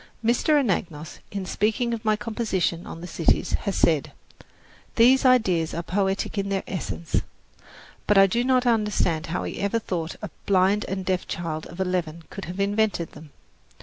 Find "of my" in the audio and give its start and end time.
1.93-2.15